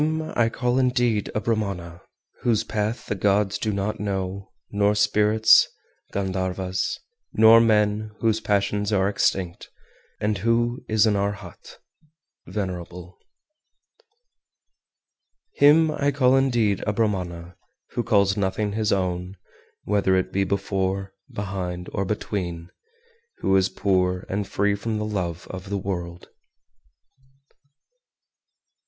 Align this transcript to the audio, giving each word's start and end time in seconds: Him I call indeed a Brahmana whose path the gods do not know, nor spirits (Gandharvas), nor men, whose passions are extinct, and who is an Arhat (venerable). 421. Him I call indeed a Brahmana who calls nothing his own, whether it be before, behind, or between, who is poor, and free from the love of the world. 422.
Him 0.01 0.33
I 0.35 0.49
call 0.49 0.79
indeed 0.79 1.29
a 1.35 1.39
Brahmana 1.39 2.01
whose 2.39 2.63
path 2.63 3.05
the 3.05 3.13
gods 3.13 3.59
do 3.59 3.71
not 3.71 3.99
know, 3.99 4.51
nor 4.71 4.95
spirits 4.95 5.67
(Gandharvas), 6.11 6.97
nor 7.33 7.59
men, 7.61 8.09
whose 8.19 8.39
passions 8.39 8.91
are 8.91 9.07
extinct, 9.07 9.69
and 10.19 10.39
who 10.39 10.83
is 10.89 11.05
an 11.05 11.15
Arhat 11.15 11.77
(venerable). 12.47 13.19
421. 15.59 15.69
Him 15.69 15.91
I 16.03 16.09
call 16.09 16.35
indeed 16.35 16.83
a 16.87 16.93
Brahmana 16.93 17.55
who 17.91 18.01
calls 18.01 18.35
nothing 18.35 18.71
his 18.71 18.91
own, 18.91 19.37
whether 19.83 20.15
it 20.15 20.31
be 20.33 20.43
before, 20.43 21.13
behind, 21.31 21.89
or 21.93 22.05
between, 22.05 22.71
who 23.41 23.55
is 23.55 23.69
poor, 23.69 24.25
and 24.27 24.47
free 24.47 24.73
from 24.73 24.97
the 24.97 25.05
love 25.05 25.45
of 25.51 25.69
the 25.69 25.77
world. 25.77 26.21
422. 26.31 26.31